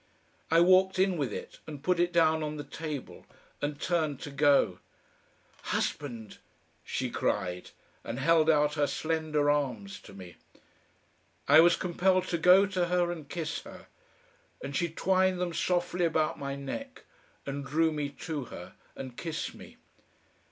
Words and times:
I 0.49 0.61
walked 0.61 0.97
in 0.97 1.15
with 1.15 1.31
it, 1.31 1.59
and 1.67 1.83
put 1.83 1.99
it 1.99 2.11
down 2.11 2.41
on 2.41 2.57
the 2.57 2.63
table 2.63 3.27
and 3.61 3.79
turned 3.79 4.19
to 4.21 4.31
go. 4.31 4.79
"Husband!" 5.61 6.39
she 6.83 7.11
cried, 7.11 7.69
and 8.03 8.17
held 8.17 8.49
out 8.49 8.73
her 8.73 8.87
slender 8.87 9.51
arms 9.51 9.99
to 9.99 10.13
me. 10.15 10.37
I 11.47 11.59
was 11.59 11.75
compelled 11.75 12.23
to 12.29 12.39
go 12.39 12.65
to 12.65 12.85
her 12.87 13.11
and 13.11 13.29
kiss 13.29 13.59
her, 13.59 13.85
and 14.63 14.75
she 14.75 14.89
twined 14.89 15.39
them 15.39 15.53
softly 15.53 16.03
about 16.03 16.39
my 16.39 16.55
neck 16.55 17.03
and 17.45 17.63
drew 17.63 17.91
me 17.91 18.09
to 18.09 18.45
her 18.45 18.73
and 18.95 19.15
kissed 19.15 19.53
me. 19.53 19.77